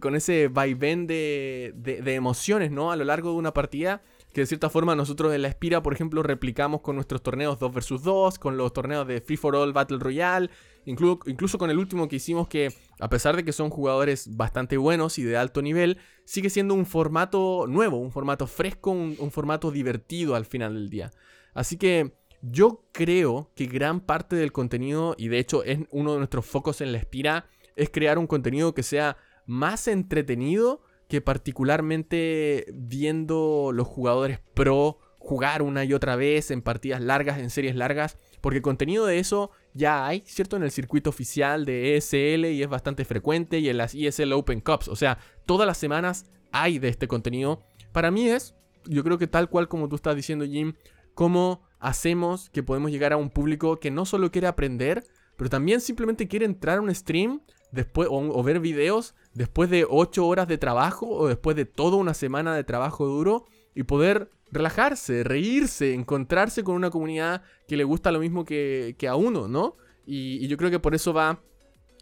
[0.00, 2.92] con ese vaivén de, de, emociones, ¿no?
[2.92, 5.92] A lo largo de una partida que de cierta forma nosotros en la Espira, por
[5.92, 9.72] ejemplo, replicamos con nuestros torneos 2 vs 2, con los torneos de Free for All
[9.72, 10.50] Battle Royale,
[10.86, 14.78] incluso, incluso con el último que hicimos que, a pesar de que son jugadores bastante
[14.78, 19.70] buenos y de alto nivel, sigue siendo un formato nuevo, un formato fresco, un formato
[19.70, 21.10] divertido al final del día.
[21.52, 26.18] Así que yo creo que gran parte del contenido, y de hecho es uno de
[26.18, 32.66] nuestros focos en la Espira, es crear un contenido que sea más entretenido, que particularmente
[32.72, 38.18] viendo los jugadores pro jugar una y otra vez en partidas largas, en series largas,
[38.40, 40.56] porque contenido de eso ya hay, ¿cierto?
[40.56, 44.60] En el circuito oficial de ESL y es bastante frecuente y en las ESL Open
[44.60, 47.62] Cups, o sea, todas las semanas hay de este contenido.
[47.92, 50.74] Para mí es, yo creo que tal cual como tú estás diciendo Jim,
[51.14, 55.04] cómo hacemos que podemos llegar a un público que no solo quiere aprender,
[55.36, 60.26] pero también simplemente quiere entrar a un stream después o, ver videos después de 8
[60.26, 65.24] horas de trabajo o después de toda una semana de trabajo duro y poder relajarse,
[65.24, 69.76] reírse, encontrarse con una comunidad que le gusta lo mismo que, a uno, ¿no?
[70.06, 71.40] Y, yo creo que por eso va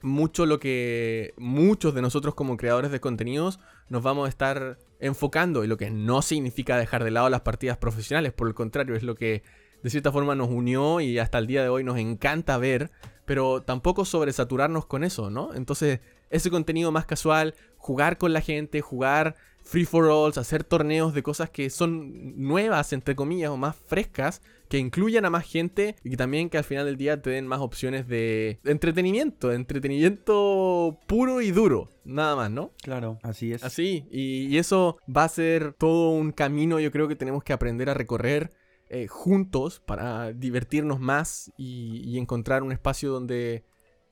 [0.03, 5.63] mucho lo que muchos de nosotros como creadores de contenidos nos vamos a estar enfocando
[5.63, 9.03] y lo que no significa dejar de lado las partidas profesionales, por el contrario, es
[9.03, 9.43] lo que
[9.83, 12.91] de cierta forma nos unió y hasta el día de hoy nos encanta ver
[13.31, 15.55] pero tampoco sobresaturarnos con eso, ¿no?
[15.55, 21.13] Entonces, ese contenido más casual, jugar con la gente, jugar free for alls, hacer torneos
[21.15, 25.97] de cosas que son nuevas, entre comillas, o más frescas, que incluyan a más gente
[26.03, 29.57] y que también que al final del día te den más opciones de entretenimiento, de
[29.57, 32.73] entretenimiento puro y duro, nada más, ¿no?
[32.83, 33.63] Claro, así es.
[33.63, 37.53] Así, y, y eso va a ser todo un camino, yo creo que tenemos que
[37.53, 38.51] aprender a recorrer
[38.93, 43.65] eh, juntos para divertirnos más y, encontrar un espacio donde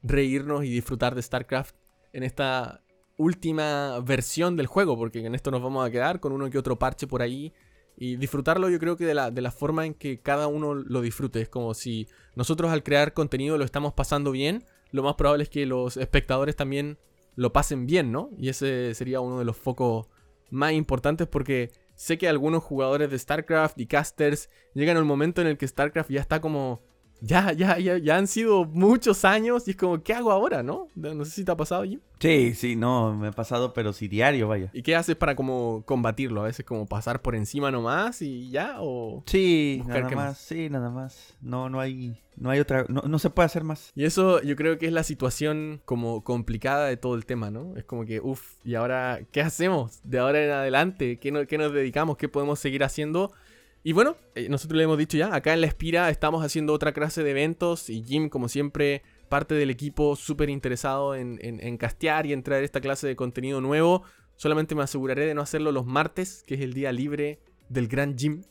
[0.04, 1.74] reírnos y disfrutar de StarCraft
[2.12, 2.82] en esta
[3.16, 6.78] última versión del juego, porque en esto nos vamos a quedar con uno que otro
[6.78, 7.52] parche por ahí
[7.96, 11.00] y disfrutarlo yo creo que de la, de la forma en que cada uno lo
[11.00, 11.40] disfrute.
[11.40, 15.50] Es como si nosotros al crear contenido lo estamos pasando bien, lo más probable es
[15.50, 16.98] que los espectadores también
[17.34, 18.30] lo pasen bien, ¿no?
[18.38, 20.06] Y ese sería uno de los focos
[20.50, 25.48] más importantes porque Sé que algunos jugadores de StarCraft y casters llegan al momento en
[25.48, 26.80] el que StarCraft ya está como
[27.20, 30.88] ya, ya, ya, ya han sido muchos años y es como, ¿qué hago ahora, no?
[30.94, 32.00] No sé si te ha pasado, Jim.
[32.20, 34.70] Sí, sí, no, me ha pasado, pero sí diario, vaya.
[34.72, 36.42] ¿Y qué haces para como combatirlo?
[36.42, 39.22] A veces como pasar por encima nomás y ya, o...
[39.26, 41.36] Sí, nada más, sí, nada más.
[41.40, 43.92] No, no hay, no hay otra, no, se puede hacer más.
[43.94, 47.76] Y eso yo creo que es la situación como complicada de todo el tema, ¿no?
[47.76, 50.00] Es como que, uff, ¿y ahora qué hacemos?
[50.04, 52.16] De ahora en adelante, ¿qué, no, qué nos dedicamos?
[52.16, 53.32] ¿Qué podemos seguir haciendo?
[53.82, 56.92] Y bueno, eh, nosotros le hemos dicho ya, acá en La Espira estamos haciendo otra
[56.92, 62.32] clase de eventos y Jim, como siempre, parte del equipo súper interesado en, castear y
[62.32, 64.02] en traer esta clase de contenido nuevo.
[64.36, 68.16] Solamente me aseguraré de no hacerlo los martes, que es el día libre del Gran
[68.16, 68.42] Jim.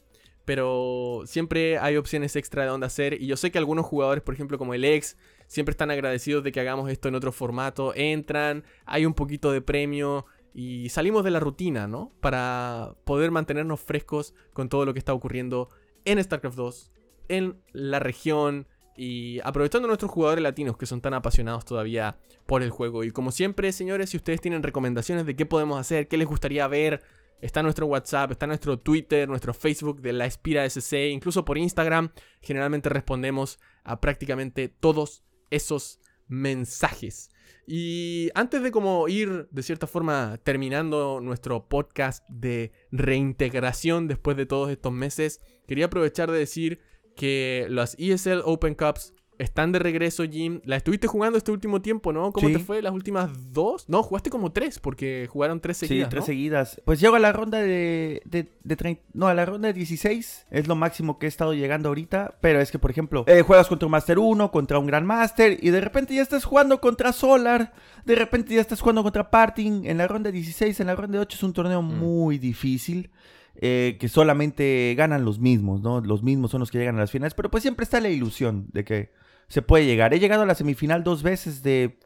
[0.45, 3.21] Pero siempre hay opciones extra de dónde hacer.
[3.21, 6.53] Y yo sé que algunos jugadores, por ejemplo, como el ex, siempre están agradecidos de
[6.53, 7.93] que hagamos esto en otro formato.
[7.95, 10.25] Entran, hay un poquito de premio
[10.57, 12.11] y salimos de la rutina, ¿no?
[12.19, 15.69] Para poder mantenernos frescos con todo lo que está ocurriendo
[16.03, 16.91] en StarCraft 2,
[17.27, 22.17] en la región y aprovechando nuestros jugadores latinos que son tan apasionados todavía
[22.47, 23.03] por el juego.
[23.03, 26.67] Y como siempre, señores, si ustedes tienen recomendaciones de qué podemos hacer, qué les gustaría
[26.67, 27.03] ver,
[27.39, 32.09] está nuestro WhatsApp, está nuestro Twitter, nuestro Facebook de la Espira SC, incluso por Instagram,
[32.41, 37.29] generalmente respondemos a prácticamente todos esos mensajes.
[37.65, 44.45] Y antes de como ir de cierta forma terminando nuestro podcast de reintegración después de
[44.45, 46.79] todos estos meses, quería aprovechar de decir
[47.17, 50.61] que las ESL Open Cups están de regreso, Jim.
[50.65, 52.31] La estuviste jugando este último tiempo, ¿no?
[52.31, 53.87] ¿Cómo te fue las últimas dos?
[53.87, 56.07] No, jugaste como tres, porque jugaron tres seguidas.
[56.07, 56.81] Sí, tres seguidas.
[56.85, 60.47] Pues llego a la ronda de, de, No, a la ronda de 16.
[60.49, 62.37] Es lo máximo que he estado llegando ahorita.
[62.41, 65.57] Pero es que, por ejemplo, eh, juegas contra un Master 1, contra un Grand Master.
[65.61, 67.73] Y de repente ya estás jugando contra Solar.
[68.05, 69.85] De repente ya estás jugando contra Parting.
[69.85, 71.99] En la ronda 16, en la ronda de 8 es un torneo mm.
[71.99, 73.11] muy difícil.
[73.59, 75.99] Eh, que solamente ganan los mismos, ¿no?
[75.99, 77.33] Los mismos son los que llegan a las finales.
[77.33, 79.11] Pero pues siempre está la ilusión de que
[79.47, 80.13] se puede llegar.
[80.13, 81.97] He llegado a la semifinal dos veces de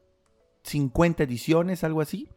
[0.63, 2.27] 50 ediciones, algo así.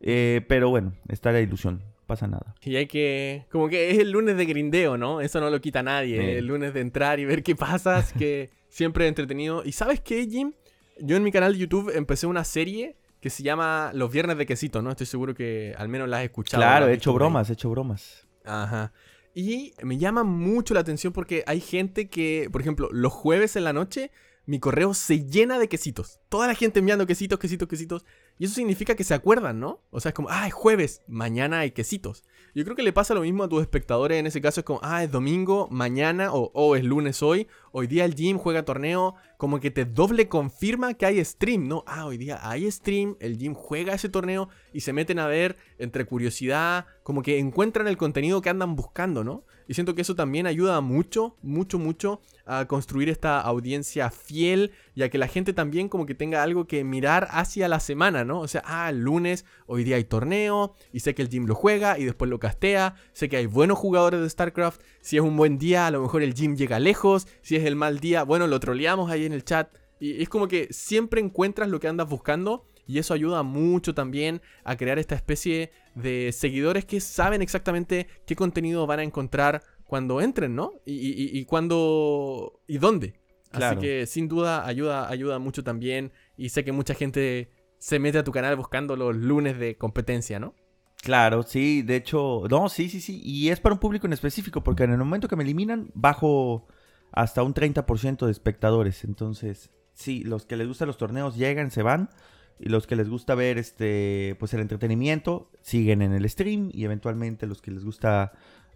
[0.00, 1.82] Eh, pero bueno, está la ilusión.
[2.06, 2.54] Pasa nada.
[2.62, 3.46] Y hay que.
[3.50, 5.22] Como que es el lunes de grindeo, ¿no?
[5.22, 6.38] Eso no lo quita nadie.
[6.38, 7.98] El lunes de entrar y ver qué pasa.
[7.98, 9.62] Es que siempre entretenido.
[9.64, 10.52] ¿Y sabes qué, Jim?
[11.00, 14.44] Yo en mi canal de YouTube empecé una serie que se llama Los Viernes de
[14.44, 14.90] Quesito, ¿no?
[14.90, 16.62] Estoy seguro que al menos la has escuchado.
[16.62, 18.28] Claro, he hecho bromas, he hecho bromas.
[18.44, 18.92] Ajá.
[19.34, 23.64] Y me llama mucho la atención porque hay gente que, por ejemplo, los jueves en
[23.64, 24.12] la noche,
[24.46, 26.20] mi correo se llena de quesitos.
[26.28, 28.04] Toda la gente enviando quesitos, quesitos, quesitos.
[28.38, 29.82] Y eso significa que se acuerdan, ¿no?
[29.90, 32.22] O sea, es como, ah, es jueves, mañana hay quesitos.
[32.54, 34.60] Yo creo que le pasa lo mismo a tus espectadores en ese caso.
[34.60, 37.48] Es como, ah, es domingo, mañana, o oh, es lunes hoy.
[37.76, 39.16] Hoy día el gym juega torneo.
[39.36, 41.82] Como que te doble confirma que hay stream, ¿no?
[41.88, 45.56] Ah, hoy día hay stream, el gym juega ese torneo y se meten a ver
[45.78, 46.86] entre curiosidad.
[47.02, 49.44] Como que encuentran el contenido que andan buscando, ¿no?
[49.66, 55.02] Y siento que eso también ayuda mucho, mucho, mucho a construir esta audiencia fiel y
[55.02, 58.40] a que la gente también como que tenga algo que mirar hacia la semana, ¿no?
[58.40, 61.54] O sea, ah, el lunes, hoy día hay torneo y sé que el gym lo
[61.54, 65.36] juega y después lo castea, sé que hay buenos jugadores de StarCraft, si es un
[65.36, 68.46] buen día, a lo mejor el gym llega lejos, si es el mal día, bueno,
[68.46, 69.74] lo troleamos ahí en el chat.
[70.00, 74.42] Y es como que siempre encuentras lo que andas buscando y eso ayuda mucho también
[74.64, 80.20] a crear esta especie de seguidores que saben exactamente qué contenido van a encontrar cuando
[80.20, 80.72] entren, ¿no?
[80.84, 83.20] Y, y, y cuándo y dónde.
[83.52, 86.12] Así que sin duda ayuda, ayuda mucho también.
[86.36, 90.40] Y sé que mucha gente se mete a tu canal buscando los lunes de competencia,
[90.40, 90.54] ¿no?
[91.02, 93.20] Claro, sí, de hecho, no, sí, sí, sí.
[93.22, 96.66] Y es para un público en específico, porque en el momento que me eliminan, bajo
[97.14, 99.04] hasta un 30% de espectadores.
[99.04, 102.10] Entonces, sí, los que les gustan los torneos llegan, se van.
[102.58, 106.70] Y los que les gusta ver este, pues el entretenimiento, siguen en el stream.
[106.72, 108.32] Y eventualmente los que les gusta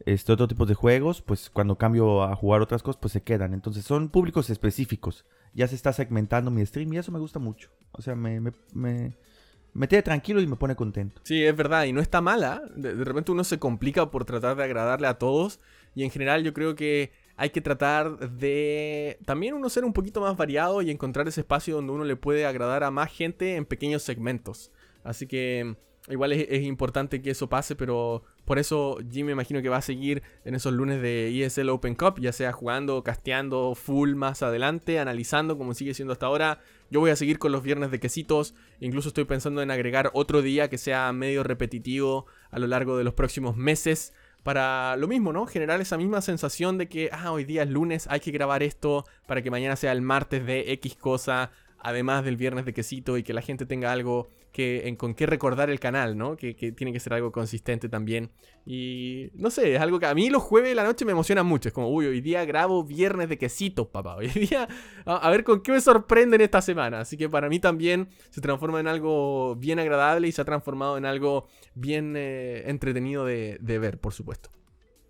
[0.07, 3.55] este otro tipo de juegos, pues cuando cambio a jugar otras cosas, pues se quedan.
[3.55, 5.25] Entonces son públicos específicos.
[5.53, 7.71] Ya se está segmentando mi stream y eso me gusta mucho.
[7.93, 11.23] O sea, me, me, me, tiene tranquilo y me pone contento.
[11.25, 11.85] Sí, es verdad.
[11.85, 12.63] Y no está mala.
[12.77, 15.59] De, de repente uno se complica por tratar de agradarle a todos.
[15.95, 20.21] Y en general yo creo que hay que tratar de también uno ser un poquito
[20.21, 23.65] más variado y encontrar ese espacio donde uno le puede agradar a más gente en
[23.65, 24.73] pequeños segmentos.
[25.05, 25.77] Así que
[26.09, 29.83] igual es, importante que eso pase, pero por eso Jim me imagino que va a
[29.83, 34.99] seguir en esos lunes de ESL Open Cup, ya sea jugando, casteando full más adelante,
[34.99, 36.61] analizando como sigue siendo hasta ahora.
[36.91, 40.43] Yo voy a seguir con los viernes de quesitos, incluso estoy pensando en agregar otro
[40.43, 45.33] día que sea medio repetitivo a lo largo de los próximos meses para lo mismo,
[45.33, 45.47] ¿no?
[45.47, 49.05] Generar esa misma sensación de que, ah, hoy día es lunes, hay que grabar esto
[49.27, 53.23] para que mañana sea el martes de X cosa, además del viernes de quesito y
[53.23, 56.37] que la gente tenga algo que, en, con qué recordar el canal, ¿no?
[56.37, 58.31] Que, tiene que ser algo consistente también.
[58.67, 61.43] Y no sé, es algo que a mí los jueves de la noche me emociona
[61.43, 61.69] mucho.
[61.69, 64.17] Es como, uy, hoy día grabo viernes de quesitos, papá.
[64.17, 64.69] Hoy día,
[65.05, 67.01] a, ver con qué me sorprenden esta semana.
[67.01, 70.99] Así que para mí también se transforma en algo bien agradable y se ha transformado
[70.99, 74.51] en algo bien eh, entretenido de ver, por supuesto.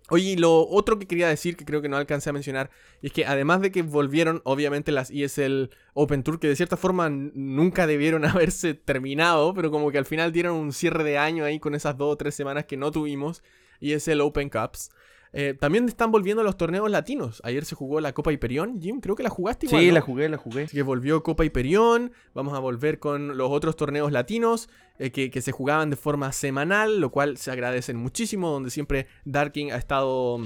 [0.09, 2.69] Oye, lo otro que quería decir, que creo que no alcancé a mencionar,
[3.01, 7.09] es que además de que volvieron, obviamente, las ESL Open Tour, que de cierta forma
[7.09, 11.59] nunca debieron haberse terminado, pero como que al final dieron un cierre de año ahí
[11.59, 13.43] con esas dos o tres semanas que no tuvimos,
[13.81, 14.91] ESL Open Cups.
[15.31, 17.41] Eh, también están volviendo los torneos latinos.
[17.43, 18.81] Ayer se jugó la Copa Hiperión.
[18.81, 19.81] Jim, creo que la jugaste igual.
[19.81, 20.67] Sí, la jugué, la jugué.
[20.67, 22.11] que volvió Copa Hiperión.
[22.33, 26.99] Vamos a volver con los otros torneos latinos eh, que, se jugaban de forma semanal,
[26.99, 28.49] lo cual se agradecen muchísimo.
[28.49, 30.39] Donde siempre Darking ha estado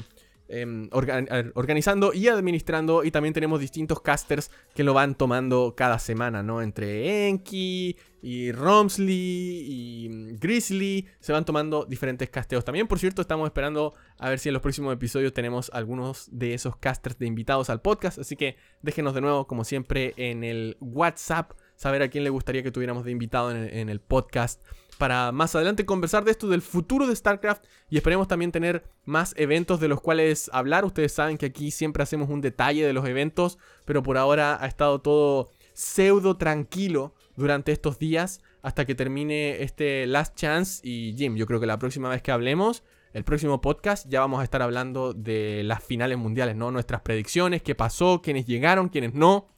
[0.48, 3.04] em, organizando y administrando.
[3.04, 6.62] Y también tenemos distintos casters que lo van tomando cada semana, ¿no?
[6.62, 12.64] Entre Enki y Romsley y mm, Grizzly se van tomando diferentes casteos.
[12.64, 16.54] También, por cierto, estamos esperando a ver si en los próximos episodios tenemos algunos de
[16.54, 18.20] esos casters de invitados al podcast.
[18.20, 22.64] Así que déjenos de nuevo, como siempre, en el WhatsApp saber a quién le gustaría
[22.64, 24.62] que tuviéramos de invitado en el, podcast
[24.98, 29.34] para más adelante conversar de esto del futuro de StarCraft y esperemos también tener más
[29.38, 30.86] eventos de los cuales hablar.
[30.86, 34.68] Ustedes saben que aquí siempre hacemos un detalle de los eventos, pero por ahora ha
[34.68, 41.36] estado todo pseudo tranquilo durante estos días hasta que termine este Last Chance y Jim,
[41.36, 44.62] yo creo que la próxima vez que hablemos, el próximo podcast ya vamos a estar
[44.62, 46.72] hablando de las finales mundiales, ¿no?
[46.72, 49.50] Nuestras predicciones, qué pasó, quiénes llegaron, quiénes no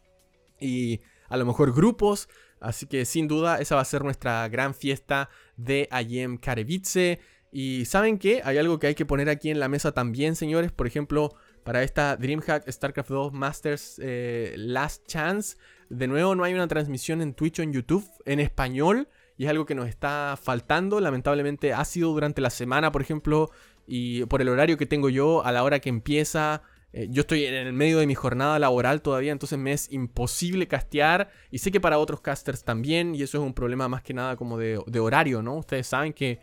[0.60, 2.28] y a lo mejor grupos.
[2.66, 7.20] Así que sin duda esa va a ser nuestra gran fiesta de Ayem Karevice.
[7.52, 10.72] Y saben que hay algo que hay que poner aquí en la mesa también, señores.
[10.72, 15.58] Por ejemplo, para esta DreamHack StarCraft 2 Masters eh, Last Chance.
[15.90, 19.08] De nuevo, no hay una transmisión en Twitch o en YouTube en español.
[19.38, 21.00] Y es algo que nos está faltando.
[21.00, 23.52] Lamentablemente ha sido durante la semana, por ejemplo.
[23.88, 26.64] Y por el horario que tengo yo, a la hora que empieza
[26.98, 30.66] eh, yo estoy en el medio de mi jornada laboral todavía, entonces me es imposible
[30.66, 31.30] castear.
[31.52, 34.38] Y sé que para otros casters también, y eso es un problema más que nada
[34.38, 35.58] como de, horario, ¿no?
[35.58, 36.40] Ustedes saben que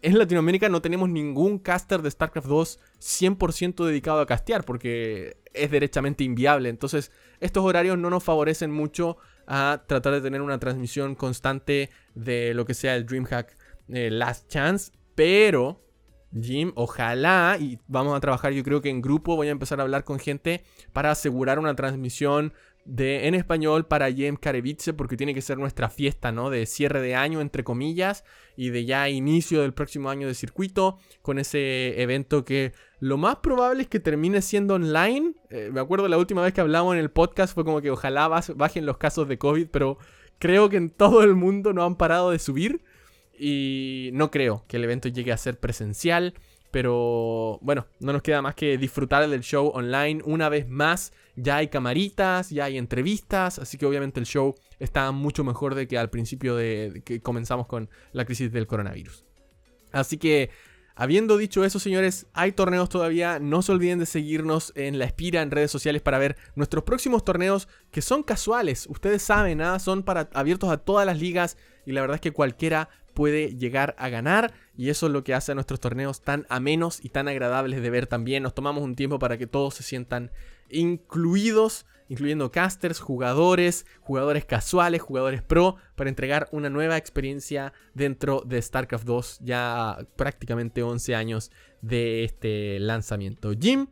[0.00, 5.68] en Latinoamérica no tenemos ningún caster de StarCraft 2 100% dedicado a castear, porque es
[5.68, 6.68] derechamente inviable.
[6.68, 9.16] Entonces, estos horarios no nos favorecen mucho
[9.48, 13.56] a tratar de tener una transmisión constante de lo que sea el DreamHack
[13.88, 14.92] eh, Last Chance.
[15.16, 15.87] Pero
[16.32, 19.82] Jim, ojalá, y vamos a trabajar yo creo que en grupo, voy a empezar a
[19.82, 20.62] hablar con gente
[20.92, 22.52] para asegurar una transmisión
[22.84, 26.48] de, en español para Jem Karevice, porque tiene que ser nuestra fiesta, ¿no?
[26.48, 28.24] De cierre de año, entre comillas,
[28.56, 33.36] y de ya inicio del próximo año de circuito, con ese evento que lo más
[33.36, 35.34] probable es que termine siendo online.
[35.50, 38.28] Eh, me acuerdo la última vez que hablamos en el podcast fue como que ojalá
[38.28, 39.98] bajen los casos de COVID, pero
[40.38, 42.82] creo que en todo el mundo no han parado de subir.
[43.38, 46.34] Y no creo que el evento llegue a ser presencial.
[46.70, 51.12] Pero bueno, no nos queda más que disfrutar del show online una vez más.
[51.34, 55.88] Ya hay camaritas, ya hay entrevistas, así que obviamente el show está mucho mejor de
[55.88, 59.24] que al principio de que comenzamos con la crisis del coronavirus.
[59.92, 60.50] Así que
[61.00, 63.38] Habiendo dicho eso, señores, hay torneos todavía.
[63.38, 67.24] No se olviden de seguirnos en la Espira en redes sociales para ver nuestros próximos
[67.24, 68.88] torneos que son casuales.
[68.90, 72.32] Ustedes saben, nada, son para abiertos a todas las ligas y la verdad es que
[72.32, 76.46] cualquiera puede llegar a ganar y eso es lo que hace a nuestros torneos tan
[76.48, 78.44] amenos y tan agradables de ver también.
[78.44, 80.30] Nos tomamos un tiempo para que todos se sientan
[80.70, 88.62] incluidos, incluyendo casters, jugadores, jugadores casuales, jugadores pro, para entregar una nueva experiencia dentro de
[88.62, 91.50] StarCraft 2 ya prácticamente 11 años
[91.82, 93.50] de este lanzamiento.
[93.60, 93.88] Jim,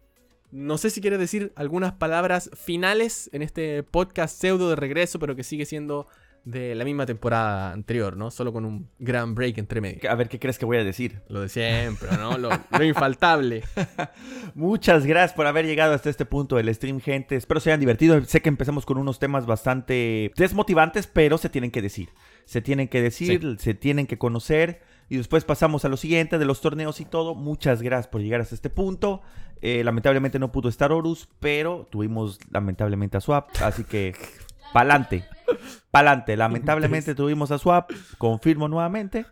[0.52, 5.34] no sé si quieres decir algunas palabras finales en este podcast pseudo de regreso, pero
[5.34, 6.06] que sigue siendo
[6.46, 8.30] de la misma temporada anterior, ¿no?
[8.30, 10.08] Solo con un gran break entre medio.
[10.08, 11.20] A ver, ¿qué crees que voy a decir?
[11.28, 12.38] Lo de siempre, ¿no?
[12.38, 12.50] Lo,
[12.84, 13.64] infaltable.
[14.54, 17.34] Muchas gracias por haber llegado hasta este punto del stream, gente.
[17.34, 18.22] Espero se hayan divertido.
[18.24, 22.10] Sé que empezamos con unos temas bastante desmotivantes, pero se tienen que decir.
[22.44, 24.82] Se tienen que decir, se tienen que conocer.
[25.08, 27.34] Y después pasamos a lo siguiente de los torneos y todo.
[27.34, 29.20] Muchas gracias por llegar hasta este punto.
[29.62, 33.50] Eh, lamentablemente no pudo estar Horus, pero tuvimos lamentablemente a Swap.
[33.62, 34.14] Así que
[34.76, 35.24] Pa'lante.
[35.90, 36.36] Pa'lante.
[36.36, 37.92] Lamentablemente tuvimos a Swap.
[38.18, 39.24] Confirmo nuevamente.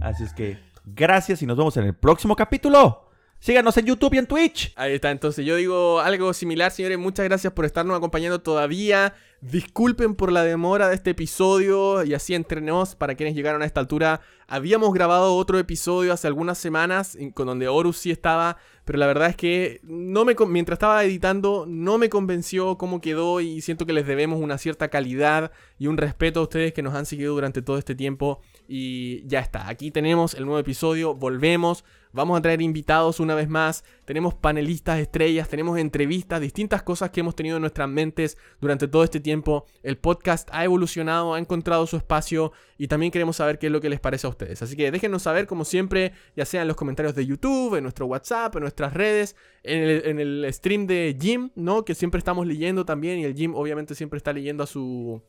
[0.00, 3.05] Así es que gracias y nos vemos en el próximo capítulo.
[3.38, 4.72] Síganos en YouTube y en Twitch.
[4.76, 6.98] Ahí está, entonces yo digo algo similar, señores.
[6.98, 9.14] Muchas gracias por estarnos acompañando todavía.
[9.42, 13.80] Disculpen por la demora de este episodio y así entrenos para quienes llegaron a esta
[13.80, 14.20] altura.
[14.48, 19.28] Habíamos grabado otro episodio hace algunas semanas con donde Horus sí estaba, pero la verdad
[19.28, 23.92] es que no me, mientras estaba editando no me convenció cómo quedó y siento que
[23.92, 27.60] les debemos una cierta calidad y un respeto a ustedes que nos han seguido durante
[27.60, 29.68] todo este tiempo y ya está.
[29.68, 31.84] Aquí tenemos el nuevo episodio, volvemos.
[32.12, 33.84] Vamos a traer invitados una vez más.
[34.06, 39.04] Tenemos panelistas estrellas, tenemos entrevistas, distintas cosas que hemos tenido en nuestras mentes durante todo
[39.04, 39.66] este tiempo.
[39.82, 43.82] El podcast ha evolucionado, ha encontrado su espacio y también queremos saber qué es lo
[43.82, 44.62] que les parece a ustedes.
[44.62, 48.06] Así que déjenos saber, como siempre, ya sea en los comentarios de YouTube, en nuestro
[48.06, 51.84] WhatsApp, en nuestras redes, en el, en el stream de Jim, ¿no?
[51.84, 55.22] Que siempre estamos leyendo también y el Jim obviamente siempre está leyendo a su,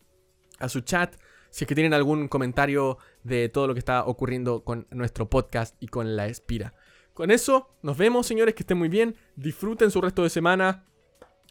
[0.57, 1.18] a su chat
[1.50, 5.76] si es que tienen algún comentario de todo lo que está ocurriendo con nuestro podcast
[5.80, 6.74] y con la Espira.
[7.14, 10.86] Con eso, nos vemos, señores, que estén muy bien, disfruten su resto de semana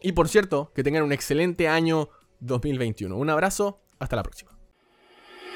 [0.00, 2.08] y por cierto, que tengan un excelente año
[2.40, 3.16] 2021.
[3.16, 4.52] Un abrazo, hasta la próxima.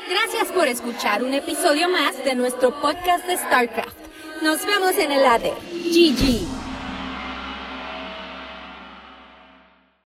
[0.08, 3.96] Gracias por escuchar un episodio más de nuestro podcast de StarCraft.
[4.42, 5.52] Nos vemos en el ADE.
[5.72, 6.59] GG.